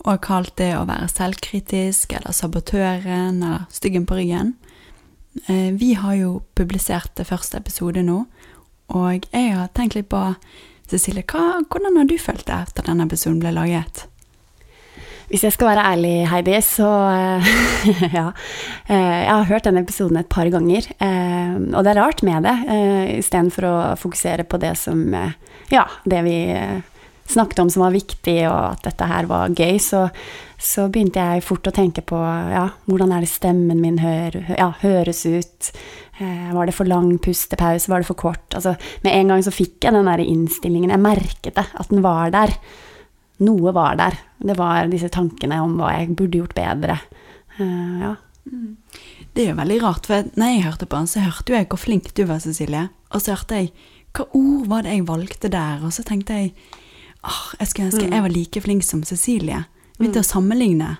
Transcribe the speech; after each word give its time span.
og 0.00 0.12
har 0.14 0.20
kalt 0.24 0.54
det 0.56 0.70
å 0.78 0.86
være 0.88 1.08
selvkritisk, 1.12 2.14
eller 2.16 2.32
sabotøren, 2.36 3.42
eller 3.42 3.66
styggen 3.72 4.06
på 4.08 4.16
ryggen. 4.16 4.54
Eh, 5.48 5.70
Vi 5.76 5.94
har 5.94 6.14
jo 6.16 6.42
publisert 6.56 7.12
det 7.16 7.26
første 7.28 7.58
episode 7.60 8.02
nå, 8.02 8.24
og 8.90 9.26
jeg 9.32 9.52
har 9.54 9.68
tenkt 9.76 9.94
litt 9.94 10.08
på 10.10 10.34
Cecilie, 10.90 11.22
hva, 11.22 11.60
hvordan 11.70 12.00
har 12.00 12.08
du 12.10 12.16
følt 12.18 12.46
det 12.48 12.56
etter 12.64 12.82
denne 12.88 13.04
episoden 13.06 13.38
ble 13.38 13.52
laget? 13.54 14.06
Hvis 15.30 15.44
jeg 15.46 15.52
skal 15.54 15.68
være 15.70 15.84
ærlig, 15.92 16.14
Heidi, 16.26 16.56
så 16.66 16.88
eh, 17.14 17.50
ja. 18.18 18.32
Eh, 18.88 19.20
Jeg 19.22 19.30
har 19.30 19.44
hørt 19.52 19.68
denne 19.68 19.84
episoden 19.84 20.16
et 20.18 20.28
par 20.32 20.48
ganger, 20.50 20.88
og 21.76 21.84
det 21.84 21.92
er 21.92 22.00
rart 22.00 22.24
med 22.26 22.42
det, 22.48 22.56
istedenfor 23.20 23.68
å 23.68 23.76
fokusere 24.00 24.42
på 24.48 24.58
det 24.58 24.74
som 24.80 25.04
Ja, 25.70 25.84
det 26.04 26.24
vi 26.26 26.38
snakket 27.32 27.62
om 27.62 27.70
som 27.72 27.84
var 27.84 27.94
viktig, 27.94 28.36
og 28.50 28.58
at 28.74 28.84
dette 28.88 29.08
her 29.10 29.28
var 29.30 29.54
gøy, 29.56 29.78
så, 29.82 30.06
så 30.60 30.88
begynte 30.92 31.22
jeg 31.22 31.44
fort 31.46 31.70
å 31.70 31.74
tenke 31.74 32.04
på 32.06 32.18
ja, 32.18 32.66
hvordan 32.90 33.14
er 33.16 33.24
det 33.24 33.32
stemmen 33.32 33.80
min 33.82 34.00
hør, 34.02 34.38
ja, 34.58 34.70
høres 34.82 35.24
ut? 35.26 35.72
Eh, 36.20 36.50
Var 36.52 36.68
det 36.68 36.76
for 36.76 36.88
lang 36.90 37.14
pustepause? 37.22 37.88
Var 37.90 38.02
det 38.02 38.10
for 38.10 38.18
kort? 38.18 38.46
Altså, 38.54 38.74
med 39.06 39.16
en 39.16 39.32
gang 39.32 39.44
så 39.46 39.54
fikk 39.54 39.86
jeg 39.86 39.96
den 39.96 40.10
der 40.10 40.22
innstillingen. 40.24 40.92
Jeg 40.92 41.04
merket 41.04 41.56
det, 41.56 41.66
at 41.72 41.92
den 41.92 42.04
var 42.04 42.34
der. 42.34 42.52
Noe 43.40 43.72
var 43.72 43.96
der. 43.96 44.18
Det 44.36 44.56
var 44.58 44.90
disse 44.92 45.08
tankene 45.12 45.62
om 45.64 45.78
hva 45.80 45.94
jeg 45.96 46.12
burde 46.18 46.42
gjort 46.42 46.56
bedre. 46.58 46.98
Eh, 47.56 48.02
ja. 48.04 48.16
Det 49.30 49.44
er 49.44 49.52
jo 49.52 49.60
veldig 49.60 49.80
rart, 49.84 50.08
for 50.10 50.28
når 50.34 50.52
jeg 50.52 50.66
hørte 50.66 50.90
på 50.90 50.98
den, 50.98 51.08
så 51.08 51.22
hørte 51.24 51.52
jo 51.52 51.58
jeg 51.60 51.70
hvor 51.70 51.80
flink 51.80 52.12
du 52.18 52.24
var, 52.28 52.42
Cecilie. 52.42 52.88
Og 53.14 53.22
så 53.22 53.36
hørte 53.36 53.62
jeg 53.62 53.72
hva 54.16 54.26
ord 54.34 54.64
var 54.70 54.84
det 54.84 54.96
jeg 54.96 55.06
valgte 55.06 55.50
der, 55.52 55.84
og 55.86 55.92
så 55.94 56.02
tenkte 56.06 56.34
jeg 56.34 56.54
åh, 57.26 57.42
jeg 57.58 57.68
skulle 57.68 57.90
ønske 57.90 58.08
jeg 58.08 58.22
var 58.26 58.34
like 58.34 58.60
flink 58.64 58.84
som 58.86 59.02
Cecilie. 59.04 59.64
Begynte 59.98 60.22
å 60.22 60.26
sammenligne. 60.26 60.96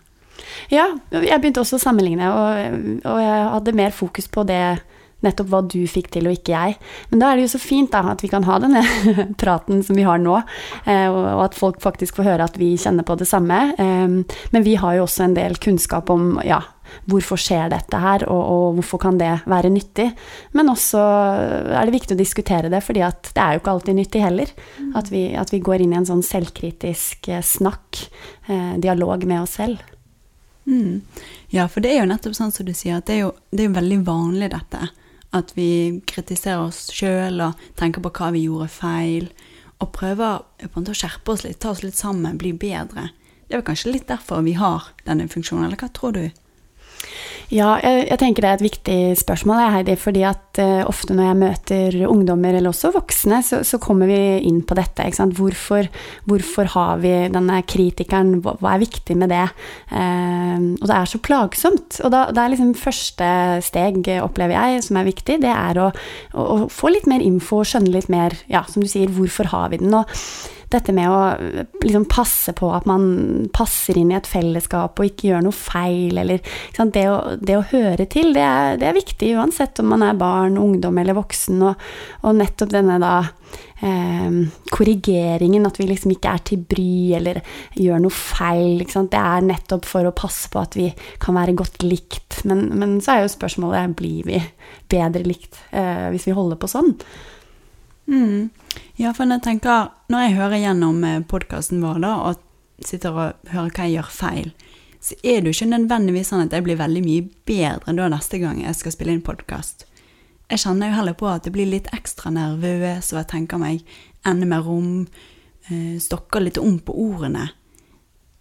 ja, 0.70 0.86
jeg 1.12 1.40
begynte 1.40 1.60
også 1.62 1.78
å 1.78 1.82
sammenligne, 1.82 2.28
og, 2.32 3.04
og 3.08 3.20
jeg 3.20 3.44
hadde 3.54 3.76
mer 3.76 3.90
fokus 3.96 4.28
på 4.28 4.44
det 4.48 4.80
nettopp 5.20 5.50
hva 5.52 5.60
du 5.68 5.82
fikk 5.88 6.06
til 6.14 6.28
og 6.30 6.32
ikke 6.32 6.52
jeg. 6.54 6.76
Men 7.10 7.20
da 7.20 7.28
er 7.30 7.36
det 7.36 7.42
jo 7.44 7.52
så 7.52 7.60
fint 7.60 7.90
da, 7.92 8.00
at 8.14 8.22
vi 8.24 8.30
kan 8.32 8.44
ha 8.48 8.56
denne 8.62 8.80
praten 9.42 9.82
som 9.84 9.98
vi 9.98 10.06
har 10.08 10.20
nå, 10.22 10.38
eh, 10.86 11.06
og 11.12 11.18
og 11.30 11.42
at 11.44 11.58
folk 11.58 11.80
faktisk 11.84 12.16
får 12.16 12.28
høre 12.30 12.46
at 12.48 12.56
vi 12.60 12.70
kjenner 12.80 13.04
på 13.04 13.18
det 13.20 13.28
samme. 13.28 13.58
Eh, 13.76 14.36
Men 14.52 14.64
vi 14.64 14.74
har 14.80 14.96
jo 14.96 15.04
også 15.04 15.26
en 15.26 15.36
del 15.36 15.56
kunnskap 15.60 16.08
om 16.10 16.40
ja, 16.44 16.62
hvorfor 17.10 17.40
skjer 17.40 17.70
dette 17.72 18.00
her, 18.00 18.24
og, 18.30 18.40
og 18.40 18.78
hvorfor 18.78 19.02
kan 19.02 19.20
det 19.20 19.32
være 19.50 19.72
nyttig. 19.72 20.10
Men 20.56 20.72
også 20.72 21.00
er 21.00 21.86
det 21.86 21.96
viktig 21.96 22.16
å 22.16 22.20
diskutere 22.20 22.72
det, 22.72 22.82
fordi 22.86 23.04
at 23.06 23.32
det 23.34 23.44
er 23.44 23.54
jo 23.54 23.62
ikke 23.62 23.76
alltid 23.76 23.98
nyttig 24.00 24.24
heller. 24.24 24.52
At, 24.98 25.12
vi, 25.12 25.24
at 25.38 25.52
vi 25.54 25.62
går 25.64 25.84
inn 25.84 25.94
i 25.94 26.00
en 26.00 26.08
sånn 26.08 26.24
selvkritisk 26.26 27.30
eh, 27.30 27.44
snakk, 27.44 28.04
eh, 28.48 28.74
dialog 28.82 29.26
med 29.28 29.44
oss 29.44 29.58
selv. 29.60 29.82
Mm. 30.70 31.00
Ja, 31.50 31.66
for 31.68 31.82
det 31.82 31.94
er 31.94 32.02
jo 32.02 32.10
nettopp 32.10 32.36
sånn 32.36 32.52
som 32.54 32.66
du 32.68 32.74
sier, 32.76 33.00
at 33.00 33.08
det 33.08 33.18
er 33.18 33.24
jo, 33.24 33.30
det 33.50 33.64
er 33.64 33.70
jo 33.70 33.78
veldig 33.78 34.00
vanlig 34.06 34.50
dette. 34.52 34.90
At 35.34 35.54
vi 35.54 35.70
kritiserer 36.10 36.66
oss 36.66 36.88
sjøl 36.94 37.40
og 37.42 37.70
tenker 37.78 38.02
på 38.02 38.12
hva 38.18 38.32
vi 38.34 38.44
gjorde 38.46 38.70
feil. 38.74 39.30
Og 39.80 39.92
prøver 39.96 40.42
å 40.42 40.94
skjerpe 40.94 41.34
oss 41.34 41.46
litt, 41.46 41.60
ta 41.62 41.72
oss 41.72 41.84
litt 41.84 41.98
sammen, 41.98 42.38
bli 42.38 42.52
bedre. 42.52 43.08
Det 43.46 43.56
er 43.56 43.62
vel 43.62 43.68
kanskje 43.70 43.94
litt 43.94 44.06
derfor 44.10 44.44
vi 44.46 44.54
har 44.58 44.92
denne 45.06 45.26
funksjonen, 45.30 45.66
eller 45.66 45.80
hva 45.80 45.88
tror 45.94 46.14
du? 46.14 46.24
Ja, 47.50 47.72
jeg, 47.82 48.04
jeg 48.06 48.18
tenker 48.20 48.44
det 48.44 48.50
er 48.50 48.58
et 48.60 48.62
viktig 48.62 48.98
spørsmål, 49.18 49.60
Heidi. 49.74 49.96
fordi 49.98 50.22
at 50.28 50.60
uh, 50.62 50.84
ofte 50.86 51.16
når 51.16 51.26
jeg 51.26 51.38
møter 51.40 51.96
ungdommer, 52.06 52.54
eller 52.54 52.70
også 52.70 52.92
voksne, 52.94 53.40
så, 53.42 53.62
så 53.66 53.80
kommer 53.82 54.06
vi 54.06 54.20
inn 54.46 54.60
på 54.62 54.76
dette. 54.78 55.08
Ikke? 55.10 55.26
Hvorfor, 55.34 55.88
hvorfor 56.30 56.70
har 56.76 57.02
vi 57.02 57.12
denne 57.34 57.58
kritikeren? 57.66 58.36
Hva, 58.44 58.54
hva 58.62 58.76
er 58.76 58.84
viktig 58.84 59.18
med 59.18 59.34
det? 59.34 59.48
Uh, 59.90 60.78
og 60.78 60.86
det 60.86 60.96
er 61.00 61.10
så 61.10 61.22
plagsomt. 61.26 61.98
Og 62.04 62.14
da, 62.14 62.28
det 62.30 62.44
er 62.44 62.54
liksom 62.54 62.70
første 62.78 63.32
steg, 63.66 64.06
opplever 64.22 64.54
jeg, 64.54 64.86
som 64.86 65.00
er 65.00 65.10
viktig. 65.10 65.40
Det 65.42 65.50
er 65.50 65.82
å, 65.82 65.90
å, 65.90 66.46
å 66.54 66.56
få 66.70 66.94
litt 66.94 67.10
mer 67.10 67.24
info 67.24 67.64
og 67.64 67.70
skjønne 67.72 67.96
litt 67.98 68.10
mer, 68.12 68.38
ja, 68.52 68.62
som 68.70 68.86
du 68.86 68.90
sier, 68.90 69.10
hvorfor 69.10 69.50
har 69.50 69.74
vi 69.74 69.82
den? 69.82 69.94
Og 69.98 70.06
dette 70.72 70.94
med 70.94 71.10
å 71.10 71.20
liksom 71.82 72.06
passe 72.10 72.54
på 72.56 72.70
at 72.74 72.86
man 72.88 73.48
passer 73.54 73.98
inn 73.98 74.12
i 74.12 74.18
et 74.18 74.28
fellesskap 74.28 75.00
og 75.00 75.08
ikke 75.08 75.30
gjør 75.30 75.44
noe 75.46 75.56
feil, 75.56 76.20
eller? 76.22 76.42
Det, 76.76 77.04
å, 77.10 77.36
det 77.40 77.56
å 77.58 77.66
høre 77.72 78.06
til, 78.10 78.32
det 78.36 78.44
er, 78.44 78.78
det 78.80 78.88
er 78.88 78.96
viktig 78.96 79.34
uansett 79.38 79.82
om 79.82 79.90
man 79.92 80.04
er 80.06 80.18
barn, 80.18 80.58
ungdom 80.60 81.00
eller 81.02 81.18
voksen, 81.18 81.60
og, 81.66 81.90
og 82.24 82.38
nettopp 82.38 82.72
denne 82.72 82.98
da 83.02 83.14
eh, 83.82 84.38
korrigeringen, 84.70 85.66
at 85.68 85.80
vi 85.80 85.88
liksom 85.90 86.14
ikke 86.14 86.34
er 86.34 86.44
til 86.52 86.62
bry 86.70 86.92
eller 87.18 87.42
gjør 87.78 88.04
noe 88.04 88.14
feil, 88.14 88.84
det 88.84 89.24
er 89.24 89.46
nettopp 89.46 89.88
for 89.88 90.06
å 90.06 90.14
passe 90.16 90.52
på 90.52 90.62
at 90.62 90.78
vi 90.78 90.90
kan 91.22 91.36
være 91.38 91.56
godt 91.58 91.84
likt, 91.86 92.42
men, 92.48 92.68
men 92.78 92.98
så 93.04 93.16
er 93.16 93.26
jo 93.26 93.34
spørsmålet, 93.34 93.98
blir 93.98 94.28
vi 94.28 94.40
bedre 94.90 95.26
likt 95.26 95.60
eh, 95.74 96.08
hvis 96.14 96.28
vi 96.30 96.36
holder 96.36 96.60
på 96.60 96.70
sånn? 96.70 96.94
Mm. 98.10 98.50
Ja, 98.98 99.12
for 99.14 99.30
jeg 99.30 99.42
tenker 99.44 99.92
Når 100.10 100.24
jeg 100.24 100.34
hører 100.34 100.58
gjennom 100.58 101.04
podkasten 101.30 101.78
vår 101.84 102.00
da, 102.02 102.14
og 102.26 102.86
sitter 102.86 103.14
og 103.14 103.52
hører 103.52 103.70
hva 103.70 103.86
jeg 103.86 103.94
gjør 103.98 104.10
feil, 104.10 104.50
så 105.00 105.16
er 105.22 105.40
det 105.40 105.50
jo 105.50 105.56
ikke 105.56 105.70
nødvendigvis 105.70 106.32
sånn 106.32 106.42
at 106.44 106.54
jeg 106.56 106.64
blir 106.64 106.80
veldig 106.80 107.02
mye 107.04 107.26
bedre 107.48 107.94
da 107.96 108.08
neste 108.12 108.40
gang 108.42 108.60
jeg 108.60 108.76
skal 108.76 108.94
spille 108.94 109.14
inn 109.14 109.24
podkast. 109.24 109.86
Jeg 110.50 110.64
kjenner 110.64 110.90
jo 110.90 110.96
heller 110.98 111.16
på 111.16 111.28
at 111.30 111.46
jeg 111.46 111.54
blir 111.54 111.68
litt 111.70 111.88
ekstra 111.94 112.32
nervøs, 112.34 113.12
og 113.12 113.20
jeg 113.20 113.28
tenker 113.30 113.60
meg 113.62 113.84
enda 114.26 114.48
mer 114.50 114.64
rom, 114.66 115.06
eh, 115.70 115.96
stokker 116.02 116.42
litt 116.42 116.58
om 116.58 116.80
på 116.82 116.96
ordene. 116.96 117.50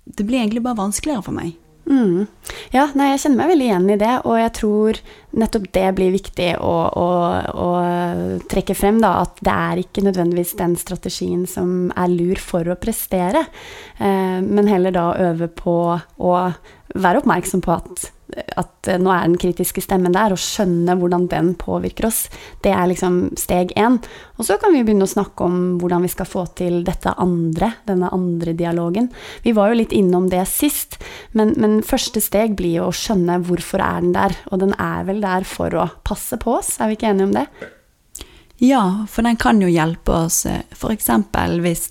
Det 0.06 0.26
blir 0.26 0.42
egentlig 0.42 0.64
bare 0.66 0.82
vanskeligere 0.82 1.24
for 1.24 1.38
meg. 1.38 1.54
Mm. 1.90 2.28
Ja, 2.70 2.84
nei, 2.94 3.08
jeg 3.12 3.24
kjenner 3.24 3.40
meg 3.40 3.50
veldig 3.50 3.66
igjen 3.66 3.88
i 3.90 3.98
det, 3.98 4.12
og 4.30 4.36
jeg 4.38 4.52
tror 4.60 5.00
nettopp 5.42 5.66
det 5.74 5.86
blir 5.98 6.14
viktig 6.14 6.50
å, 6.62 6.74
å, 7.02 7.08
å 7.50 7.70
trekke 8.50 8.76
frem, 8.78 9.00
da, 9.02 9.16
at 9.24 9.42
det 9.46 9.56
er 9.56 9.82
ikke 9.82 10.04
nødvendigvis 10.06 10.54
den 10.60 10.76
strategien 10.78 11.48
som 11.50 11.90
er 11.98 12.14
lur 12.14 12.42
for 12.42 12.70
å 12.70 12.78
prestere, 12.78 13.42
eh, 13.98 14.38
men 14.46 14.70
heller 14.70 14.94
da 14.94 15.08
øve 15.32 15.50
på 15.50 15.76
å 15.98 16.38
være 16.94 17.24
oppmerksom 17.24 17.66
på 17.66 17.74
at, 17.80 18.10
at 18.30 18.90
nå 19.02 19.12
er 19.14 19.26
den 19.26 19.38
kritiske 19.42 19.82
stemmen 19.84 20.14
der, 20.16 20.34
og 20.34 20.42
skjønne 20.42 20.96
hvordan 21.00 21.28
den 21.32 21.54
påvirker 21.60 22.10
oss. 22.10 22.26
Det 22.64 22.72
er 22.74 22.90
liksom 22.92 23.20
steg 23.40 23.74
én. 23.80 23.98
Og 24.38 24.48
så 24.48 24.60
kan 24.62 24.74
vi 24.76 24.84
begynne 24.86 25.08
å 25.08 25.12
snakke 25.12 25.48
om 25.48 25.58
hvordan 25.82 26.06
vi 26.06 26.12
skal 26.14 26.30
få 26.30 26.46
til 26.60 26.82
dette 26.88 27.14
andre, 27.20 27.74
denne 27.90 28.12
andre 28.16 28.54
dialogen. 28.58 29.10
Vi 29.46 29.56
var 29.58 29.72
jo 29.72 29.80
litt 29.82 29.96
innom 29.96 30.30
det 30.32 30.46
sist, 30.52 31.00
men, 31.38 31.56
men 31.60 31.82
første 31.86 32.22
steg 32.24 32.56
blir 32.60 32.80
jo 32.80 32.90
å 32.90 32.96
skjønne 32.96 33.42
hvorfor 33.48 33.84
er 33.84 34.06
den 34.06 34.16
der, 34.16 34.38
og 34.52 34.64
den 34.64 34.76
er 34.78 35.04
vel 35.10 35.22
der 35.26 35.48
for 35.48 35.76
å 35.76 35.90
passe 36.08 36.40
på 36.42 36.60
oss, 36.60 36.78
er 36.80 36.92
vi 36.92 37.00
ikke 37.00 37.14
enige 37.14 37.30
om 37.30 37.36
det? 37.36 37.48
Ja, 38.60 38.84
for 39.08 39.24
den 39.24 39.40
kan 39.40 39.62
jo 39.64 39.70
hjelpe 39.72 40.26
oss, 40.26 40.44
f.eks. 40.46 41.12
hvis 41.64 41.86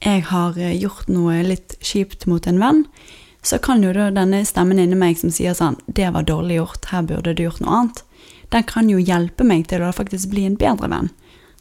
jeg 0.00 0.22
har 0.30 0.56
gjort 0.56 1.10
noe 1.12 1.42
litt 1.44 1.76
kjipt 1.84 2.24
mot 2.30 2.46
en 2.48 2.60
venn, 2.62 2.86
så 3.42 3.58
kan 3.58 3.82
jo 3.82 3.92
da 3.96 4.10
denne 4.12 4.42
stemmen 4.44 4.78
inni 4.78 4.98
meg 4.98 5.18
som 5.18 5.30
sier 5.30 5.54
sånn 5.54 5.78
'Det 5.86 6.12
var 6.12 6.22
dårlig 6.22 6.56
gjort, 6.56 6.84
her 6.92 7.02
burde 7.02 7.34
du 7.34 7.42
gjort 7.42 7.60
noe 7.60 7.76
annet', 7.80 8.02
den 8.50 8.62
kan 8.62 8.88
jo 8.88 8.98
hjelpe 8.98 9.44
meg 9.44 9.68
til 9.68 9.82
å 9.82 9.94
faktisk 9.94 10.30
bli 10.30 10.44
en 10.46 10.56
bedre 10.56 10.88
venn. 10.88 11.10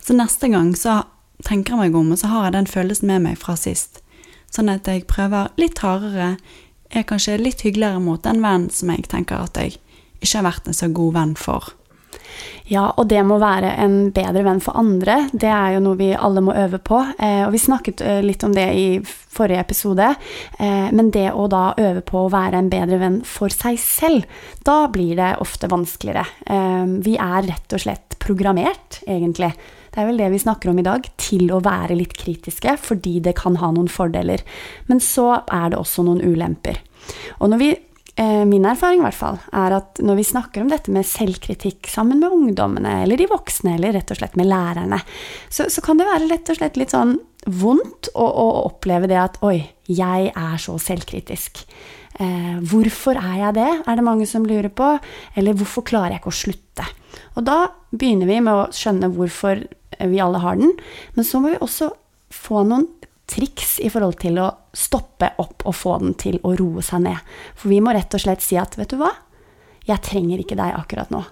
Så 0.02 0.14
neste 0.14 0.50
gang 0.50 0.74
så 0.76 1.04
tenker 1.46 1.74
jeg 1.74 1.80
meg 1.80 1.96
om, 1.96 2.12
og 2.12 2.18
så 2.18 2.28
har 2.28 2.44
jeg 2.46 2.54
den 2.54 2.66
følelsen 2.66 3.08
med 3.08 3.22
meg 3.22 3.38
fra 3.38 3.56
sist. 3.56 4.02
Sånn 4.52 4.70
at 4.70 4.86
jeg 4.86 5.08
prøver 5.08 5.52
litt 5.58 5.80
hardere, 5.80 6.38
er 6.90 7.04
kanskje 7.04 7.38
litt 7.38 7.62
hyggeligere 7.62 8.02
mot 8.02 8.24
den 8.24 8.42
vennen 8.42 8.72
som 8.74 8.90
jeg 8.90 9.08
tenker 9.08 9.44
at 9.44 9.54
jeg 9.54 9.78
ikke 10.20 10.40
har 10.40 10.48
vært 10.52 10.68
en 10.68 10.74
så 10.74 10.90
god 10.92 11.14
venn 11.14 11.36
for. 11.36 11.74
Ja, 12.70 12.90
og 12.96 13.08
det 13.10 13.22
å 13.24 13.40
være 13.42 13.72
en 13.82 13.98
bedre 14.16 14.44
venn 14.46 14.62
for 14.64 14.78
andre. 14.80 15.24
Det 15.32 15.50
er 15.50 15.76
jo 15.76 15.84
noe 15.84 16.00
vi 16.00 16.12
alle 16.14 16.44
må 16.46 16.54
øve 16.54 16.80
på. 16.82 17.00
Eh, 17.18 17.44
og 17.48 17.54
vi 17.56 17.62
snakket 17.62 18.04
eh, 18.06 18.22
litt 18.26 18.46
om 18.46 18.54
det 18.56 18.68
i 18.78 18.86
forrige 19.06 19.64
episode. 19.64 20.12
Eh, 20.60 20.90
men 20.96 21.12
det 21.16 21.30
å 21.32 21.48
da 21.52 21.72
øve 21.78 22.04
på 22.06 22.26
å 22.26 22.32
være 22.34 22.62
en 22.62 22.70
bedre 22.72 23.00
venn 23.02 23.20
for 23.28 23.54
seg 23.54 23.80
selv, 23.82 24.30
da 24.66 24.84
blir 24.92 25.18
det 25.20 25.36
ofte 25.44 25.70
vanskeligere. 25.72 26.26
Eh, 26.46 26.86
vi 27.06 27.18
er 27.20 27.50
rett 27.50 27.76
og 27.78 27.84
slett 27.86 28.20
programmert, 28.22 29.02
egentlig. 29.08 29.54
Det 29.90 30.02
er 30.02 30.10
vel 30.12 30.22
det 30.22 30.30
vi 30.34 30.42
snakker 30.42 30.70
om 30.70 30.80
i 30.80 30.86
dag, 30.86 31.06
til 31.18 31.50
å 31.54 31.62
være 31.66 31.98
litt 31.98 32.14
kritiske, 32.18 32.78
fordi 32.78 33.18
det 33.26 33.34
kan 33.40 33.58
ha 33.62 33.72
noen 33.74 33.90
fordeler. 33.90 34.44
Men 34.90 35.02
så 35.02 35.32
er 35.42 35.72
det 35.72 35.80
også 35.80 36.06
noen 36.06 36.22
ulemper. 36.22 36.78
Og 37.40 37.50
når 37.50 37.62
vi 37.62 37.70
Min 38.20 38.66
erfaring 38.68 39.00
i 39.00 39.06
hvert 39.06 39.16
fall, 39.16 39.38
er 39.56 39.78
at 39.78 40.00
når 40.04 40.18
vi 40.18 40.26
snakker 40.28 40.64
om 40.64 40.72
dette 40.72 40.92
med 40.92 41.08
selvkritikk 41.08 41.88
sammen 41.88 42.20
med 42.20 42.34
ungdommene, 42.36 42.98
eller 43.06 43.16
de 43.16 43.30
voksne, 43.32 43.78
eller 43.78 43.94
rett 43.96 44.12
og 44.12 44.20
slett 44.20 44.36
med 44.36 44.50
lærerne, 44.50 45.00
så, 45.48 45.70
så 45.72 45.84
kan 45.86 46.02
det 46.02 46.08
være 46.10 46.28
rett 46.28 46.52
og 46.52 46.60
slett 46.60 46.80
litt 46.82 46.92
sånn 46.92 47.14
vondt 47.48 48.12
å, 48.12 48.26
å 48.26 48.48
oppleve 48.66 49.08
det 49.08 49.22
at 49.22 49.40
oi, 49.48 49.62
jeg 49.88 50.34
er 50.34 50.60
så 50.60 50.76
selvkritisk. 50.84 51.64
Eh, 52.20 52.56
hvorfor 52.68 53.16
er 53.16 53.36
jeg 53.46 53.56
det, 53.56 53.70
er 53.88 54.00
det 54.00 54.06
mange 54.06 54.28
som 54.28 54.48
lurer 54.48 54.72
på. 54.74 54.92
Eller 55.40 55.56
hvorfor 55.56 55.86
klarer 55.88 56.16
jeg 56.18 56.24
ikke 56.24 56.34
å 56.34 56.40
slutte? 56.42 56.88
Og 57.40 57.46
da 57.48 57.60
begynner 57.94 58.30
vi 58.30 58.42
med 58.44 58.54
å 58.54 58.70
skjønne 58.76 59.12
hvorfor 59.16 59.64
vi 60.00 60.22
alle 60.24 60.42
har 60.44 60.60
den, 60.60 60.76
men 61.16 61.28
så 61.28 61.42
må 61.42 61.54
vi 61.54 61.62
også 61.64 61.90
få 62.34 62.64
noen 62.68 62.86
triks 63.30 63.78
i 63.84 63.90
forhold 63.92 64.20
til 64.22 64.40
å 64.42 64.50
stoppe 64.76 65.32
opp 65.42 65.66
og 65.70 65.76
få 65.78 65.98
den 66.02 66.16
til 66.20 66.40
å 66.44 66.56
roe 66.58 66.84
seg 66.86 67.06
ned. 67.06 67.20
For 67.56 67.72
vi 67.72 67.82
må 67.84 67.94
rett 67.96 68.14
og 68.16 68.24
slett 68.24 68.44
si 68.46 68.58
at 68.60 68.78
vet 68.80 68.92
du 68.94 69.00
hva, 69.02 69.12
jeg 69.90 70.06
trenger 70.06 70.42
ikke 70.42 70.58
deg 70.60 70.76
akkurat 70.78 71.12
nå. 71.14 71.24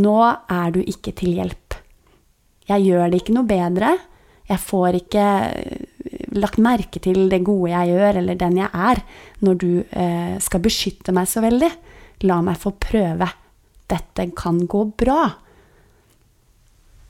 Nå 0.00 0.18
er 0.24 0.72
du 0.72 0.80
ikke 0.80 1.12
til 1.16 1.36
hjelp. 1.36 1.76
Jeg 2.70 2.86
gjør 2.86 3.10
det 3.10 3.20
ikke 3.20 3.36
noe 3.36 3.48
bedre. 3.48 3.90
Jeg 4.48 4.60
får 4.62 4.98
ikke 5.02 5.26
lagt 6.36 6.60
merke 6.62 7.00
til 7.02 7.26
det 7.32 7.42
gode 7.44 7.72
jeg 7.72 7.92
gjør, 7.92 8.18
eller 8.22 8.38
den 8.40 8.58
jeg 8.62 8.70
er, 8.72 9.02
når 9.44 9.60
du 9.60 9.70
eh, 9.82 10.36
skal 10.42 10.62
beskytte 10.64 11.14
meg 11.14 11.28
så 11.28 11.42
veldig. 11.44 11.70
La 12.28 12.40
meg 12.44 12.60
få 12.60 12.74
prøve. 12.80 13.28
Dette 13.90 14.28
kan 14.38 14.62
gå 14.70 14.86
bra. 14.96 15.26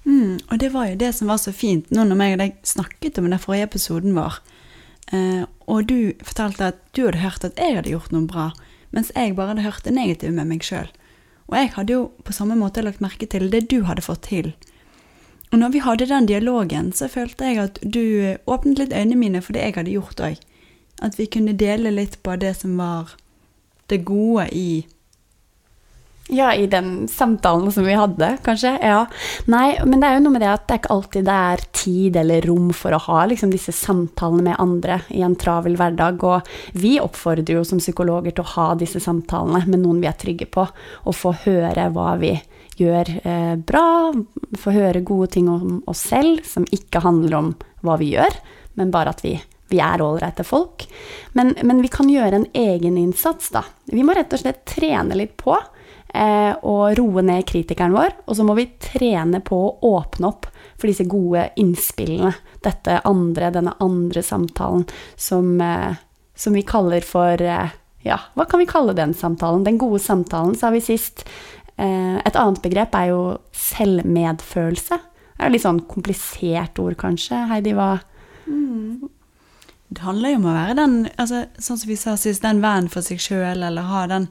Mm, 0.05 0.41
og 0.51 0.59
det 0.59 0.73
var 0.75 0.89
jo 0.91 0.99
det 0.99 1.13
som 1.15 1.31
var 1.31 1.39
så 1.39 1.53
fint 1.55 1.91
nå 1.95 2.03
når 2.09 2.25
jeg 2.25 2.35
og 2.35 2.41
deg 2.43 2.57
snakket 2.67 3.21
om 3.21 3.29
den 3.31 3.43
forrige 3.43 3.69
episoden 3.69 4.17
vår. 4.17 4.41
Eh, 5.15 5.45
og 5.71 5.87
du 5.91 6.13
fortalte 6.25 6.73
at 6.73 6.81
du 6.97 7.05
hadde 7.07 7.23
hørt 7.23 7.47
at 7.47 7.61
jeg 7.61 7.77
hadde 7.79 7.93
gjort 7.93 8.13
noe 8.15 8.27
bra, 8.27 8.51
mens 8.91 9.13
jeg 9.15 9.37
bare 9.39 9.53
hadde 9.53 9.67
hørt 9.67 9.87
det 9.87 9.95
negative 9.95 10.35
med 10.35 10.51
meg 10.51 10.67
sjøl. 10.67 10.91
Og 11.51 11.59
jeg 11.59 11.73
hadde 11.77 11.97
jo 11.97 12.05
på 12.25 12.35
samme 12.35 12.57
måte 12.59 12.85
lagt 12.85 13.03
merke 13.05 13.29
til 13.31 13.51
det 13.53 13.67
du 13.71 13.83
hadde 13.87 14.05
fått 14.05 14.27
til. 14.31 14.53
Og 15.53 15.61
når 15.61 15.75
vi 15.75 15.83
hadde 15.85 16.09
den 16.09 16.27
dialogen, 16.27 16.93
så 16.97 17.11
følte 17.13 17.45
jeg 17.45 17.61
at 17.61 17.79
du 17.85 18.39
åpnet 18.49 18.79
litt 18.81 18.95
øynene 18.97 19.21
mine 19.21 19.43
for 19.45 19.53
det 19.53 19.67
jeg 19.67 19.77
hadde 19.77 19.95
gjort 19.95 20.23
òg. 20.25 20.39
At 21.03 21.19
vi 21.19 21.29
kunne 21.29 21.53
dele 21.59 21.93
litt 21.93 22.17
på 22.25 22.37
det 22.41 22.55
som 22.57 22.79
var 22.81 23.13
det 23.93 24.01
gode 24.09 24.49
i 24.57 24.87
ja, 26.29 26.55
i 26.55 26.67
den 26.67 27.09
samtalen 27.09 27.73
som 27.73 27.85
vi 27.85 27.95
hadde, 27.99 28.37
kanskje. 28.45 28.79
Ja. 28.83 29.07
Nei, 29.51 29.75
men 29.85 30.01
det 30.01 30.09
er 30.09 30.17
jo 30.17 30.23
noe 30.25 30.37
med 30.37 30.45
det 30.45 30.53
at 30.53 30.65
det 30.69 30.77
er 30.77 30.81
ikke 30.83 30.95
alltid 30.95 31.27
det 31.27 31.39
er 31.49 31.65
tid 31.77 32.19
eller 32.23 32.47
rom 32.49 32.71
for 32.77 32.95
å 32.95 33.01
ha 33.09 33.25
liksom, 33.29 33.53
disse 33.53 33.75
samtalene 33.75 34.47
med 34.47 34.61
andre 34.63 35.01
i 35.13 35.25
en 35.27 35.37
travel 35.37 35.77
hverdag. 35.81 36.23
Og 36.23 36.79
vi 36.79 36.95
oppfordrer 37.03 37.59
jo 37.59 37.67
som 37.67 37.83
psykologer 37.83 38.37
til 38.37 38.47
å 38.47 38.53
ha 38.55 38.69
disse 38.79 39.03
samtalene 39.03 39.65
med 39.67 39.83
noen 39.83 40.01
vi 40.03 40.09
er 40.11 40.19
trygge 40.19 40.49
på, 40.53 40.67
og 41.05 41.19
få 41.19 41.35
høre 41.45 41.91
hva 41.93 42.15
vi 42.23 42.37
gjør 42.81 43.13
eh, 43.29 43.55
bra, 43.59 44.13
få 44.59 44.73
høre 44.73 45.05
gode 45.05 45.35
ting 45.35 45.51
om 45.53 45.83
oss 45.91 46.07
selv 46.09 46.47
som 46.49 46.65
ikke 46.73 47.03
handler 47.05 47.39
om 47.39 47.53
hva 47.85 47.99
vi 48.01 48.15
gjør, 48.15 48.39
men 48.79 48.95
bare 48.95 49.13
at 49.13 49.21
vi, 49.25 49.35
vi 49.69 49.83
er 49.83 50.01
ålreite 50.05 50.47
folk. 50.47 50.87
Men, 51.37 51.55
men, 51.61 51.83
vi 51.85 51.93
kan 51.93 52.09
gjøre 52.11 52.41
en 52.41 52.49
egeninnsats, 52.57 53.53
da. 53.53 53.67
Vi 53.93 54.07
må 54.07 54.17
rett 54.17 54.33
og 54.33 54.43
slett 54.45 54.65
trene 54.71 55.19
litt 55.19 55.37
på 55.41 55.59
og 56.13 56.99
roe 56.99 57.23
ned 57.25 57.47
kritikeren 57.49 57.95
vår, 57.97 58.11
og 58.29 58.37
så 58.37 58.45
må 58.45 58.53
vi 58.59 58.67
trene 58.83 59.39
på 59.41 59.57
å 59.57 59.93
åpne 59.95 60.29
opp 60.29 60.49
for 60.83 60.91
disse 60.91 61.07
gode 61.07 61.47
innspillene. 61.63 62.33
Dette 62.63 62.99
andre, 63.09 63.53
denne 63.55 63.77
andre 63.83 64.23
samtalen 64.23 64.85
som, 65.17 65.55
eh, 65.61 65.95
som 66.35 66.53
vi 66.59 66.65
kaller 66.67 67.07
for 67.07 67.41
eh, 67.41 67.71
ja, 68.03 68.19
hva 68.35 68.47
kan 68.51 68.59
vi 68.59 68.67
kalle 68.67 68.97
den 68.99 69.15
samtalen? 69.15 69.65
Den 69.65 69.79
gode 69.79 70.03
samtalen, 70.03 70.57
sa 70.59 70.73
vi 70.75 70.83
sist. 70.83 71.25
Eh, 71.77 72.19
et 72.19 72.39
annet 72.39 72.63
begrep 72.65 72.95
er 72.99 73.13
jo 73.13 73.23
selvmedfølelse. 73.55 74.99
Det 74.99 75.39
er 75.39 75.51
jo 75.51 75.55
litt 75.55 75.67
sånn 75.67 75.85
komplisert 75.91 76.81
ord, 76.83 76.97
kanskje. 76.99 77.47
Heidi, 77.51 77.77
hva 77.79 77.95
mm. 78.47 79.11
Det 79.93 80.01
handler 80.01 80.33
jo 80.33 80.37
om 80.41 80.47
å 80.49 80.53
være 80.57 80.75
den, 80.79 80.93
altså, 81.21 81.43
sånn 81.61 81.79
som 81.79 81.91
vi 81.91 81.99
sa 82.01 82.15
sist, 82.17 82.41
den 82.43 82.63
vennen 82.63 82.89
for 82.89 83.05
seg 83.05 83.21
sjøl, 83.21 83.61
eller 83.61 83.91
ha 83.91 84.07
den 84.09 84.31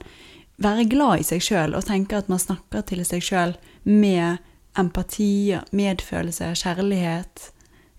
Være 0.62 0.88
glad 0.89 1.21
i 1.21 1.27
seg 1.27 1.44
sjøl 1.45 1.75
og 1.77 1.86
tenke 1.88 2.19
at 2.19 2.30
man 2.30 2.42
snakker 2.42 2.83
til 2.89 3.06
seg 3.07 3.24
sjøl 3.25 3.56
med 3.88 4.42
empati, 4.80 5.57
medfølelse, 5.75 6.51
kjærlighet. 6.59 7.51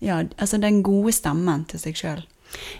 Ja, 0.03 0.21
altså 0.37 0.59
den 0.61 0.81
gode 0.83 1.13
stemmen 1.15 1.65
til 1.69 1.81
seg 1.81 1.99
sjøl. 1.99 2.23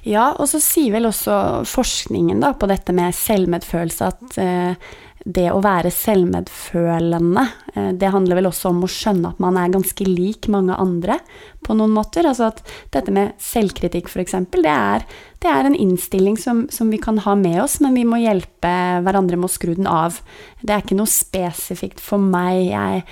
Ja, 0.06 0.32
og 0.38 0.48
så 0.52 0.60
sier 0.62 0.94
vel 0.94 1.08
også 1.10 1.36
forskningen 1.66 2.44
da, 2.44 2.54
på 2.54 2.70
dette 2.70 2.94
med 2.96 3.16
selvmedfølelse 3.18 4.10
at 4.12 4.38
eh, 4.42 4.92
det 5.24 5.46
å 5.54 5.62
være 5.64 5.88
selvmedfølende, 5.94 7.44
eh, 7.74 7.92
det 7.96 8.12
handler 8.12 8.42
vel 8.42 8.50
også 8.50 8.74
om 8.74 8.82
å 8.84 8.90
skjønne 8.92 9.32
at 9.32 9.40
man 9.40 9.56
er 9.60 9.72
ganske 9.72 10.08
lik 10.08 10.50
mange 10.52 10.76
andre 10.76 11.20
på 11.64 11.76
noen 11.80 11.94
måter. 11.96 12.28
Altså 12.28 12.50
at 12.50 12.60
dette 12.92 13.14
med 13.16 13.32
selvkritikk, 13.40 14.12
f.eks., 14.12 14.36
det, 14.52 14.76
det 15.40 15.52
er 15.52 15.70
en 15.70 15.78
innstilling 15.80 16.36
som, 16.40 16.66
som, 16.72 16.92
vi 16.92 17.00
kan 17.00 17.22
ha 17.24 17.38
med 17.40 17.62
oss, 17.64 17.80
men 17.80 17.96
vi 17.96 18.04
må 18.08 18.20
hjelpe 18.20 18.74
hverandre 19.06 19.40
med 19.40 19.48
å 19.48 19.54
skru 19.54 19.72
den 19.78 19.88
av. 19.88 20.20
Det 20.60 20.76
er 20.76 20.84
ikke 20.84 21.00
noe 21.00 21.12
spesifikt 21.12 22.04
for 22.04 22.20
meg 22.20 22.68
jeg, 22.74 23.06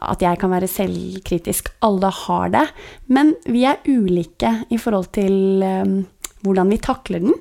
at 0.00 0.26
jeg 0.26 0.42
kan 0.42 0.54
være 0.54 0.70
selvkritisk. 0.70 1.70
Alle 1.86 2.10
har 2.24 2.52
det. 2.58 2.66
Men 3.06 3.36
vi 3.46 3.62
er 3.70 3.82
ulike 3.86 4.56
i 4.66 4.82
forhold 4.82 5.12
til 5.14 5.62
um, 5.62 6.00
hvordan 6.42 6.74
vi 6.74 6.82
takler 6.82 7.22
den. 7.22 7.38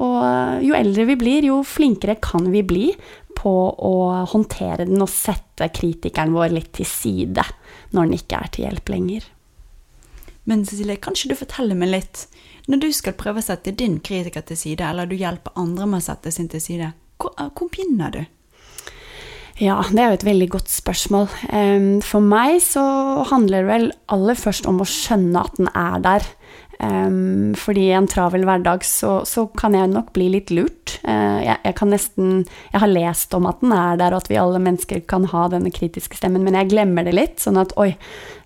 Og 0.00 0.62
jo 0.64 0.74
eldre 0.74 1.04
vi 1.10 1.18
blir, 1.20 1.46
jo 1.50 1.60
flinkere 1.66 2.16
kan 2.24 2.46
vi 2.50 2.62
bli 2.64 2.86
på 3.40 3.52
å 3.72 3.94
håndtere 4.30 4.84
den 4.84 5.00
og 5.00 5.10
sette 5.12 5.70
kritikeren 5.72 6.34
vår 6.36 6.52
litt 6.52 6.72
til 6.76 6.88
side 6.88 7.44
når 7.94 8.08
den 8.08 8.18
ikke 8.18 8.40
er 8.40 8.52
til 8.52 8.66
hjelp 8.66 8.92
lenger. 8.92 9.28
Men 10.48 10.64
Cecilie, 10.66 10.98
kan 11.00 11.16
ikke 11.16 11.32
du 11.32 11.38
fortelle 11.38 11.76
meg 11.78 11.92
litt, 11.92 12.24
når 12.70 12.82
du 12.82 12.90
skal 12.94 13.16
prøve 13.18 13.42
å 13.42 13.44
sette 13.44 13.74
din 13.76 13.98
kritiker 14.04 14.44
til 14.46 14.58
side, 14.58 14.84
eller 14.86 15.08
du 15.08 15.16
hjelper 15.18 15.56
andre 15.60 15.88
med 15.88 16.02
å 16.02 16.06
sette 16.10 16.32
sin 16.34 16.48
til 16.50 16.62
side, 16.64 16.92
hvor, 17.20 17.34
hvor 17.36 17.70
begynner 17.72 18.14
du? 18.14 18.22
Ja, 19.60 19.76
det 19.92 20.00
er 20.00 20.08
jo 20.08 20.16
et 20.16 20.24
veldig 20.24 20.48
godt 20.54 20.70
spørsmål. 20.72 21.26
For 22.06 22.24
meg 22.24 22.62
så 22.64 22.82
handler 23.28 23.60
det 23.60 23.68
vel 23.68 23.88
aller 24.14 24.38
først 24.40 24.68
om 24.70 24.80
å 24.80 24.88
skjønne 24.88 25.42
at 25.44 25.58
den 25.58 25.68
er 25.76 25.98
der. 26.06 26.28
Um, 26.80 27.52
fordi 27.60 27.90
i 27.90 27.92
en 27.92 28.06
travel 28.08 28.46
hverdag 28.48 28.86
så, 28.88 29.18
så, 29.28 29.44
kan 29.58 29.74
jeg 29.76 29.90
nok 29.92 30.14
bli 30.16 30.30
litt 30.32 30.48
lurt. 30.54 30.94
Uh, 31.04 31.40
jeg, 31.44 31.58
jeg, 31.66 31.76
kan 31.76 31.92
nesten 31.92 32.30
Jeg 32.72 32.80
har 32.80 32.88
lest 32.88 33.36
om 33.36 33.48
at 33.50 33.60
den 33.60 33.74
er 33.76 33.98
der, 34.00 34.16
og 34.16 34.24
at 34.24 34.30
vi 34.32 34.38
alle 34.40 34.62
mennesker 34.64 35.02
kan 35.10 35.26
ha 35.28 35.46
denne 35.52 35.72
kritiske 35.74 36.16
stemmen, 36.16 36.46
men 36.46 36.56
jeg 36.56 36.70
glemmer 36.72 37.04
det 37.04 37.14
litt. 37.18 37.36
Sånn 37.44 37.60
at 37.60 37.76
oi, 37.80 37.90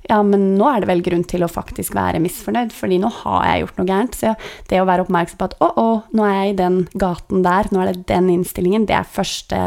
ja, 0.09 0.19
men 0.27 0.51
nå 0.59 0.67
er 0.67 0.83
det 0.83 0.91
vel 0.91 1.05
grunn 1.07 1.23
til 1.31 1.47
å 1.47 1.51
faktisk 1.53 1.95
være 1.95 2.21
misfornøyd, 2.25 2.75
fordi 2.75 2.99
nå 3.05 3.13
har 3.23 3.47
jeg 3.47 3.65
gjort 3.65 3.79
noe 3.81 3.91
gærent. 3.93 4.19
Så 4.19 4.35
det 4.73 4.83
å 4.83 4.89
være 4.91 5.07
oppmerksom 5.07 5.41
på 5.41 5.51
at 5.53 5.59
å, 5.63 5.71
å, 5.81 5.89
nå 6.19 6.27
er 6.27 6.39
jeg 6.41 6.55
i 6.55 6.61
den 6.65 6.81
gaten 7.07 7.47
der, 7.47 7.71
nå 7.71 7.85
er 7.85 7.95
det 7.95 8.07
den 8.11 8.33
innstillingen, 8.35 8.89
det 8.91 8.99
er 8.99 9.13
første, 9.15 9.61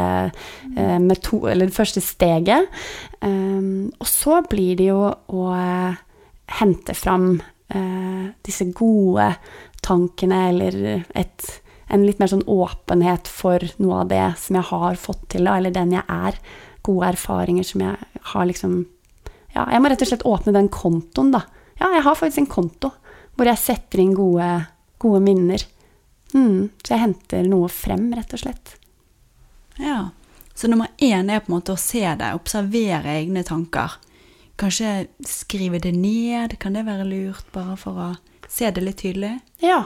uh, 0.76 0.98
metode, 1.08 1.56
eller 1.56 1.72
første 1.72 2.04
steget. 2.04 2.68
Um, 3.24 3.94
og 3.96 4.12
så 4.12 4.42
blir 4.52 4.76
det 4.76 4.92
jo 4.92 5.06
å 5.08 5.52
uh, 5.56 5.96
hente 6.60 6.94
fram 6.98 7.38
eh, 7.74 8.28
disse 8.46 8.68
gode 8.76 9.32
tankene, 9.86 10.42
eller 10.50 10.78
et, 11.16 11.48
en 11.88 12.06
litt 12.06 12.20
mer 12.20 12.32
sånn 12.32 12.46
åpenhet 12.48 13.30
for 13.32 13.64
noe 13.82 14.04
av 14.04 14.12
det 14.12 14.26
som 14.42 14.60
jeg 14.60 14.70
har 14.72 15.00
fått 15.00 15.28
til, 15.36 15.48
eller 15.48 15.74
den 15.74 15.96
jeg 15.96 16.06
er. 16.08 16.40
Gode 16.88 17.14
erfaringer 17.14 17.68
som 17.68 17.84
jeg 17.84 18.24
har 18.34 18.48
liksom 18.48 18.86
Ja, 19.56 19.64
jeg 19.72 19.82
må 19.82 19.90
rett 19.90 20.04
og 20.04 20.10
slett 20.12 20.28
åpne 20.28 20.54
den 20.54 20.68
kontoen, 20.70 21.32
da. 21.34 21.42
Ja, 21.80 21.90
jeg 21.96 22.04
har 22.06 22.18
faktisk 22.18 22.44
en 22.44 22.52
konto 22.52 22.92
hvor 23.38 23.48
jeg 23.50 23.62
setter 23.62 24.02
inn 24.02 24.16
gode, 24.18 24.46
gode 25.02 25.22
minner. 25.24 25.62
Mm, 26.34 26.70
så 26.84 26.94
jeg 26.94 27.04
henter 27.04 27.46
noe 27.48 27.70
frem, 27.72 28.10
rett 28.18 28.34
og 28.34 28.42
slett. 28.42 28.74
Ja. 29.82 30.10
Så 30.58 30.70
nummer 30.70 30.90
én 30.98 31.30
er 31.30 31.44
på 31.44 31.52
en 31.52 31.60
måte 31.60 31.76
å 31.76 31.80
se 31.80 32.02
det, 32.02 32.32
observere 32.34 33.14
egne 33.20 33.44
tanker. 33.46 34.00
Kanskje 34.58 35.08
skrive 35.28 35.80
det 35.80 35.94
ned, 35.94 36.58
kan 36.60 36.74
det 36.74 36.88
være 36.88 37.06
lurt, 37.06 37.46
bare 37.54 37.76
for 37.78 38.00
å 38.02 38.08
se 38.50 38.72
det 38.74 38.84
litt 38.84 39.02
tydelig? 39.04 39.36
Ja. 39.62 39.84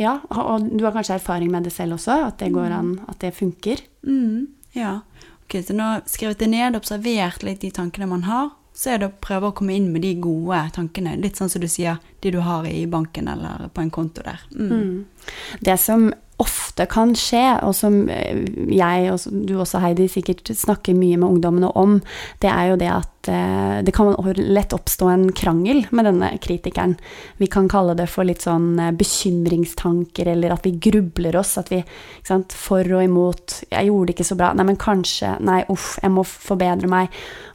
ja. 0.00 0.18
Og 0.32 0.70
du 0.70 0.84
har 0.86 0.94
kanskje 0.96 1.18
erfaring 1.18 1.50
med 1.52 1.68
det 1.68 1.74
selv 1.74 1.98
også, 1.98 2.16
at 2.30 2.38
det 2.40 2.52
går 2.54 2.72
an, 2.72 2.94
at 3.08 3.20
det 3.24 3.34
funker? 3.36 3.82
Mm, 4.06 4.48
ja. 4.78 5.00
Ok, 5.44 5.60
Så 5.66 5.76
nå 5.76 5.98
skrevet 6.08 6.40
det 6.40 6.50
ned, 6.52 6.76
observert 6.76 7.44
litt 7.44 7.60
de 7.64 7.72
tankene 7.74 8.08
man 8.08 8.24
har. 8.28 8.54
Så 8.78 8.92
er 8.94 9.00
det 9.02 9.08
å 9.10 9.18
prøve 9.24 9.50
å 9.50 9.56
komme 9.58 9.74
inn 9.74 9.88
med 9.90 10.04
de 10.06 10.14
gode 10.22 10.60
tankene. 10.76 11.16
Litt 11.18 11.40
sånn 11.40 11.50
som 11.50 11.60
du 11.60 11.66
sier, 11.68 11.98
de 12.22 12.30
du 12.30 12.38
har 12.46 12.64
i 12.68 12.86
banken 12.86 13.28
eller 13.28 13.66
på 13.74 13.82
en 13.82 13.90
konto 13.90 14.22
der. 14.22 14.44
Mm. 14.54 14.70
Mm. 14.70 15.30
Det 15.66 15.74
som 15.82 16.08
ofte 16.38 16.86
kan 16.86 17.14
skje, 17.18 17.42
og 17.66 17.74
som 17.74 18.04
eh, 18.12 18.44
jeg 18.70 19.10
og 19.10 19.24
du 19.48 19.56
også, 19.58 19.80
Heidi, 19.82 20.06
sikkert 20.12 20.52
snakker 20.54 20.94
mye 20.94 21.18
med 21.18 21.26
ungdommene 21.32 21.72
om, 21.74 21.98
det 22.42 22.52
er 22.52 22.70
jo 22.70 22.78
det 22.78 22.92
at 22.94 23.10
at 23.18 23.28
eh, 23.28 23.84
det 23.84 23.92
kan 23.92 24.14
lett 24.36 24.72
oppstå 24.72 25.08
en 25.08 25.32
krangel 25.32 25.86
med 25.90 26.04
denne 26.04 26.30
kritikeren. 26.38 26.96
Vi 27.38 27.46
kan 27.46 27.68
kalle 27.68 27.94
det 27.94 28.06
for 28.10 28.24
litt 28.24 28.42
sånn 28.42 28.78
eh, 28.78 28.92
bekymringstanker, 28.92 30.28
eller 30.28 30.54
at 30.54 30.66
vi 30.66 30.76
grubler 30.78 31.36
oss. 31.36 31.56
At 31.58 31.72
vi 31.72 31.82
sant, 32.26 32.52
For 32.52 32.84
og 32.94 33.02
imot. 33.02 33.62
'Jeg 33.70 33.88
gjorde 33.88 34.06
det 34.06 34.14
ikke 34.14 34.28
så 34.28 34.38
bra.' 34.38 34.54
'Nei, 34.54 34.64
men 34.64 34.76
kanskje.' 34.76 35.40
'Nei, 35.40 35.64
uff, 35.68 35.98
jeg 36.02 36.10
må 36.10 36.24
forbedre 36.24 36.88
meg.' 36.88 37.08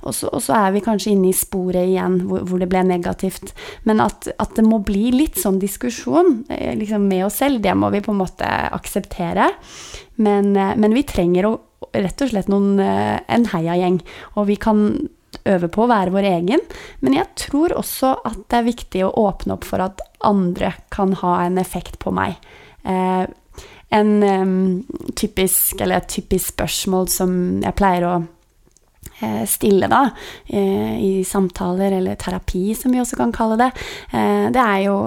Og 0.04 0.14
så, 0.14 0.28
og 0.28 0.42
så 0.44 0.54
er 0.54 0.72
vi 0.76 0.84
kanskje 0.84 1.14
inne 1.14 1.30
i 1.30 1.34
sporet 1.34 1.88
igjen 1.88 2.28
hvor, 2.28 2.44
hvor 2.44 2.60
det 2.60 2.68
ble 2.70 2.84
negativt. 2.84 3.54
Men 3.84 4.02
at, 4.04 4.28
at, 4.38 4.56
det 4.56 4.66
må 4.68 4.84
bli 4.84 5.12
litt 5.16 5.40
sånn 5.40 5.60
diskusjon 5.60 6.44
eh, 6.50 6.76
liksom 6.76 7.08
med 7.08 7.26
oss 7.26 7.40
selv, 7.40 7.62
det 7.64 7.74
må 7.76 7.90
vi 7.90 8.04
på 8.04 8.12
en 8.12 8.20
måte 8.20 8.48
akseptere. 8.76 9.54
Men, 10.20 10.52
men 10.54 10.94
vi 10.94 11.08
trenger 11.08 11.48
å 11.48 11.60
rett 11.92 12.22
og 12.22 12.32
slett 12.32 12.50
noen, 12.52 12.80
eh, 12.80 13.20
en 13.28 13.46
heiagjeng. 13.52 14.00
Og 14.36 14.48
vi 14.48 14.56
kan 14.56 15.10
øve 15.50 15.70
på 15.72 15.84
å 15.84 15.92
være 15.92 16.14
vår 16.14 16.28
egen, 16.30 16.64
men 17.02 17.18
jeg 17.18 17.30
tror 17.40 17.76
også 17.78 18.16
at 18.28 18.44
det 18.52 18.60
er 18.60 18.68
viktig 18.70 19.06
å 19.06 19.14
åpne 19.24 19.58
opp 19.58 19.68
for 19.68 19.84
at 19.84 20.04
andre 20.24 20.74
kan 20.94 21.16
ha 21.24 21.40
en 21.46 21.60
effekt 21.62 22.00
på 22.04 22.14
meg. 22.16 22.38
Eh, 22.84 23.26
en 23.94 24.14
um, 24.24 24.84
typisk, 25.16 25.82
eller 25.82 26.02
et 26.02 26.10
typisk 26.10 26.56
spørsmål 26.56 27.12
som 27.14 27.36
jeg 27.62 27.78
pleier 27.78 28.08
å 28.10 28.14
eh, 29.22 29.44
stille 29.50 29.90
da, 29.92 30.08
eh, 30.50 30.96
i 30.98 31.12
samtaler, 31.28 32.00
eller 32.00 32.18
terapi, 32.18 32.72
som 32.78 32.94
vi 32.94 33.02
også 33.04 33.20
kan 33.20 33.36
kalle 33.36 33.60
det, 33.62 33.70
eh, 34.16 34.50
det 34.54 34.64
er 34.64 34.80
jo 34.88 34.98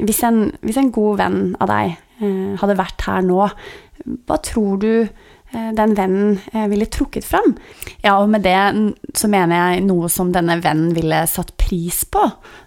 hvis 0.00 0.22
en, 0.24 0.46
hvis, 0.62 0.80
en, 0.80 0.92
god 0.94 1.20
venn 1.20 1.40
av 1.60 1.72
deg 1.72 2.02
hadde 2.56 2.78
vært 2.78 3.02
her 3.04 3.24
nå, 3.26 3.42
hva 4.24 4.38
tror 4.40 4.78
du 4.80 4.92
Eh, 4.96 5.25
den 5.52 5.94
vennen 5.94 6.38
eh, 6.52 6.66
ville 6.68 6.86
trukket 6.86 7.24
fram. 7.24 7.56
Ja, 8.02 8.18
og 8.18 8.28
med 8.32 8.42
det 8.46 8.58
så 9.14 9.28
mener 9.30 9.56
jeg 9.56 9.84
noe 9.86 10.10
som 10.12 10.32
denne 10.34 10.58
vennen 10.62 10.94
ville 10.96 11.22
satt 11.30 11.54
pris 11.60 12.04
på 12.04 12.24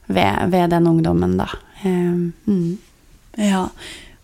ved, 0.08 0.52
ved 0.52 0.70
den 0.74 0.88
ungdommen, 0.88 1.38
da. 1.40 1.50
Eh, 1.84 2.14
mm. 2.50 2.78
Ja, 3.40 3.68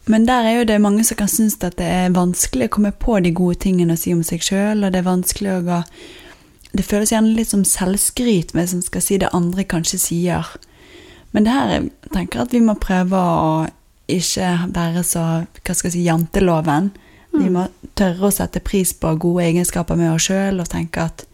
men 0.06 0.28
der 0.28 0.46
er 0.46 0.60
jo 0.60 0.68
det 0.70 0.82
mange 0.82 1.04
som 1.04 1.18
kan 1.18 1.30
synes 1.32 1.58
at 1.64 1.80
det 1.80 1.88
er 1.88 2.14
vanskelig 2.14 2.70
å 2.70 2.76
komme 2.78 2.92
på 2.92 3.18
de 3.26 3.32
gode 3.34 3.58
tingene 3.64 3.96
å 3.96 4.00
si 4.00 4.14
om 4.14 4.22
seg 4.26 4.44
sjøl, 4.46 4.84
og 4.84 4.94
det 4.94 5.02
er 5.02 5.10
vanskelig 5.10 5.56
å 5.56 5.66
gå 5.66 5.82
Det 6.76 6.84
føles 6.84 7.14
gjerne 7.14 7.32
litt 7.38 7.48
som 7.48 7.64
selvskryt 7.64 8.50
med 8.54 8.68
som 8.68 8.82
skal 8.84 9.02
si 9.02 9.16
det 9.18 9.30
andre 9.32 9.64
kanskje 9.64 9.98
sier. 9.98 10.50
Men 11.32 11.46
det 11.46 11.54
her 11.56 11.70
jeg 11.72 11.86
tenker 12.12 12.42
at 12.44 12.52
vi 12.52 12.60
må 12.60 12.76
prøve 12.76 13.16
å 13.16 13.54
ikke 14.12 14.50
være 14.76 15.04
så 15.08 15.24
hva 15.46 15.74
skal 15.74 15.88
jeg 15.88 15.94
si, 15.94 16.04
janteloven. 16.04 16.92
Vi 17.39 17.50
må 17.51 17.68
tørre 17.98 18.30
å 18.30 18.34
sette 18.34 18.62
pris 18.63 18.94
på 18.98 19.13
gode 19.22 19.46
egenskaper 19.50 19.98
med 20.00 20.13
oss 20.13 20.30
sjøl 20.30 20.62
og 20.63 20.70
tenke 20.72 21.08
at 21.10 21.25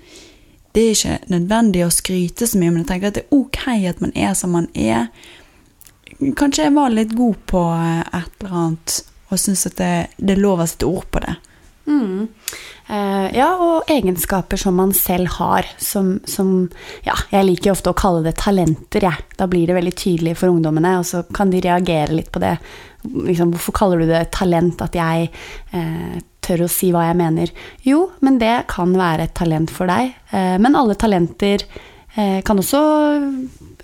det 0.72 0.82
er 0.82 0.96
ikke 0.96 1.32
nødvendig 1.34 1.84
å 1.84 1.92
skryte 1.92 2.48
så 2.48 2.60
mye, 2.60 2.72
men 2.72 2.84
jeg 2.84 2.90
tenker 2.94 3.12
at 3.12 3.18
det 3.20 3.26
er 3.26 3.36
ok 3.36 3.64
at 3.90 4.04
man 4.04 4.14
er 4.16 4.36
som 4.40 4.54
man 4.56 4.70
er. 4.72 5.10
Kanskje 6.40 6.68
jeg 6.70 6.76
var 6.78 6.94
litt 6.94 7.16
god 7.18 7.42
på 7.52 7.64
et 7.76 8.38
eller 8.40 8.60
annet 8.62 9.02
og 9.32 9.40
syns 9.40 9.66
at 9.68 9.78
det, 9.80 9.92
det, 10.18 10.36
er 10.36 10.44
lov 10.44 10.62
å 10.64 10.68
sette 10.68 10.88
ord 10.88 11.08
på 11.12 11.24
det. 11.24 11.36
Mm. 11.88 12.28
Uh, 12.92 13.28
ja, 13.32 13.48
og 13.62 13.90
egenskaper 13.92 14.60
som 14.60 14.76
man 14.78 14.92
selv 14.96 15.32
har, 15.38 15.68
som, 15.82 16.18
som, 16.28 16.70
Ja, 17.06 17.16
jeg 17.32 17.48
liker 17.48 17.74
ofte 17.74 17.94
å 17.94 17.98
kalle 17.98 18.24
det 18.26 18.36
talenter, 18.42 19.06
jeg. 19.08 19.28
Da 19.40 19.48
blir 19.50 19.70
det 19.70 19.78
veldig 19.78 19.94
tydelig 19.96 20.36
for 20.42 20.52
ungdommene, 20.52 20.98
og 21.00 21.08
så 21.08 21.24
kan 21.34 21.54
de 21.54 21.64
reagere 21.64 22.18
litt 22.18 22.32
på 22.34 22.44
det 22.44 22.58
liksom, 23.04 23.54
Hvorfor 23.56 23.78
kaller 23.78 24.02
du 24.02 24.10
det 24.12 24.26
talent 24.36 24.82
at 24.84 24.98
jeg 24.98 25.30
eh, 25.74 26.20
tør 26.44 26.66
å 26.66 26.72
si 26.72 26.92
hva 26.94 27.08
jeg 27.08 27.20
mener? 27.22 27.54
Jo, 27.86 28.10
men 28.26 28.40
det 28.42 28.68
kan 28.72 28.94
være 28.98 29.28
et 29.28 29.36
talent 29.38 29.72
for 29.74 29.90
deg. 29.92 30.14
Eh, 30.32 30.58
men 30.62 30.78
alle 30.78 30.98
talenter 31.00 31.66
eh, 31.66 31.91
kan 32.16 32.60
også 32.60 32.82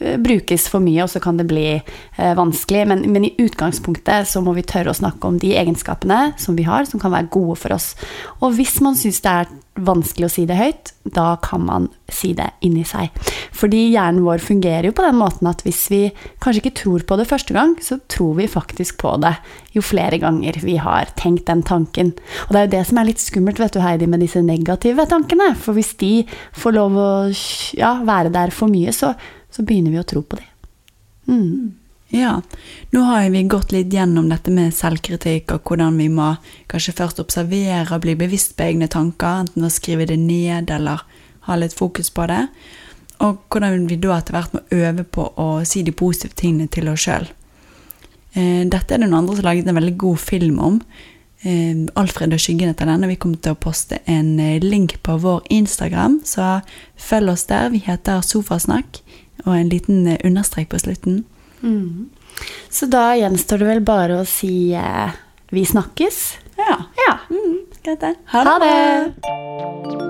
eh, 0.02 0.18
brukes 0.20 0.68
for 0.72 0.84
mye, 0.84 1.00
og 1.06 1.12
så 1.12 1.22
kan 1.24 1.40
det 1.40 1.48
bli 1.48 1.68
eh, 1.78 2.34
vanskelig. 2.38 2.84
Men, 2.92 3.06
men, 3.14 3.28
i 3.30 3.36
utgangspunktet 3.40 4.28
så 4.28 4.44
må 4.44 4.56
vi 4.58 4.66
tørre 4.68 4.92
å 4.92 4.98
snakke 4.98 5.30
om 5.30 5.40
de 5.42 5.54
egenskapene 5.60 6.34
som 6.42 6.58
vi 6.58 6.68
har, 6.68 6.88
som 6.90 7.00
kan 7.00 7.14
være 7.16 7.32
gode 7.34 7.56
for 7.62 7.78
oss. 7.78 7.94
Og 8.42 8.58
hvis 8.60 8.80
man 8.84 9.00
syns 9.00 9.24
det 9.24 9.34
er 9.34 9.56
vanskelig 9.78 10.28
å 10.28 10.32
si 10.32 10.46
det 10.50 10.58
høyt, 10.58 10.92
da 11.16 11.36
kan 11.44 11.64
man 11.68 11.88
si 12.12 12.32
det 12.38 12.50
inni 12.66 12.84
seg. 12.88 13.14
Fordi 13.56 13.88
hjernen 13.94 14.26
vår 14.26 14.42
fungerer 14.44 14.90
jo 14.90 14.96
på 14.98 15.06
den 15.06 15.18
måten 15.20 15.50
at 15.50 15.64
hvis 15.66 15.86
vi 15.94 16.02
kanskje 16.44 16.64
ikke 16.64 16.76
tror 16.82 17.06
på 17.08 17.18
det 17.20 17.28
første 17.30 17.56
gang, 17.56 17.76
så 17.84 18.00
tror 18.12 18.38
vi 18.40 18.50
faktisk 18.52 19.00
på 19.02 19.16
det 19.24 19.36
jo 19.76 19.86
flere 19.86 20.20
ganger 20.22 20.60
vi 20.64 20.78
har 20.82 21.12
tenkt 21.20 21.48
den 21.50 21.64
tanken. 21.68 22.14
Og 22.48 22.54
det 22.54 22.60
er 22.60 22.68
jo 22.68 22.76
det 22.76 22.84
som 22.90 23.02
er 23.02 23.10
litt 23.12 23.24
skummelt 23.24 23.62
vet 23.62 23.78
du, 23.78 23.82
Heidi, 23.84 24.10
med 24.10 24.24
disse 24.26 24.44
negative 24.44 25.08
tankene. 25.10 25.54
For 25.60 25.78
hvis 25.78 25.96
de 26.02 26.14
får 26.58 26.78
lov 26.78 27.02
å 27.02 27.10
ja, 27.78 27.98
være 28.08 28.34
der 28.34 28.54
for 28.56 28.72
mye, 28.72 28.94
så, 28.96 29.14
så 29.54 29.66
begynner 29.68 29.94
vi 29.94 30.02
å 30.02 30.08
tro 30.08 30.24
på 30.26 30.40
det. 30.40 30.48
Mm. 31.28 31.87
Ja, 32.10 32.42
nå 32.92 33.02
har 33.04 33.30
vi 33.30 33.44
gått 33.44 33.74
litt 33.76 33.92
gjennom 33.92 34.30
dette 34.32 34.52
med 34.54 34.72
selvkritikk 34.76 35.52
og 35.52 35.68
hvordan 35.68 35.98
vi 36.00 36.08
må 36.08 36.30
kanskje 36.72 36.96
først 36.96 37.20
observere 37.20 37.90
og 37.92 38.06
bli 38.06 38.16
bevisst 38.16 38.56
på 38.56 38.64
egne 38.70 38.88
tanker, 38.88 39.44
enten 39.44 39.68
å 39.68 39.72
skrive 39.74 40.08
det 40.08 40.16
ned 40.22 40.72
eller 40.72 41.04
ha 41.50 41.58
litt 41.60 41.76
fokus 41.76 42.10
på 42.16 42.30
det, 42.32 42.46
og 43.20 43.44
hvordan 43.52 43.90
vi 43.92 44.00
da 44.00 44.22
etter 44.22 44.38
hvert 44.38 44.56
må 44.56 44.64
øve 44.80 45.04
på 45.04 45.28
å 45.36 45.50
si 45.68 45.84
de 45.84 45.92
positive 45.92 46.38
tingene 46.40 46.72
til 46.72 46.88
oss 46.94 47.04
sjøl. 47.04 47.28
Eh, 48.38 48.64
dette 48.64 48.94
er 48.94 49.02
det 49.02 49.06
noen 49.08 49.20
andre 49.20 49.36
som 49.36 49.44
har 49.44 49.52
laget 49.52 49.68
en 49.68 49.80
veldig 49.82 49.96
god 50.00 50.24
film 50.24 50.60
om. 50.64 50.82
Eh, 51.44 51.86
Alfred 52.00 52.32
og 52.32 52.40
skyggen 52.40 52.72
etter 52.72 52.88
den, 52.88 53.04
og 53.04 53.12
vi 53.12 53.20
kommer 53.20 53.44
til 53.44 53.56
å 53.56 53.60
poste 53.60 54.00
en 54.08 54.38
eh, 54.40 54.62
link 54.64 55.02
på 55.04 55.20
vår 55.24 55.44
Instagram, 55.60 56.22
så 56.24 56.62
følg 56.96 57.36
oss 57.36 57.50
der. 57.52 57.74
Vi 57.76 57.84
heter 57.84 58.24
Sofasnakk, 58.24 59.02
og 59.44 59.58
en 59.58 59.74
liten 59.76 60.06
understrek 60.24 60.72
på 60.72 60.80
slutten. 60.88 61.26
Mm. 61.62 62.10
Så 62.70 62.90
da 62.92 63.12
gjenstår 63.18 63.64
det 63.64 63.70
vel 63.72 63.86
bare 63.86 64.22
å 64.22 64.28
si 64.28 64.74
eh, 64.78 65.16
vi 65.54 65.66
snakkes. 65.66 66.20
Ja. 66.58 66.82
ja. 67.06 67.16
Mm, 67.30 67.64
greit, 67.84 68.02
det. 68.04 68.16
Ha, 68.34 68.44
ha 68.44 68.60
det. 68.64 68.76
det. 69.16 70.07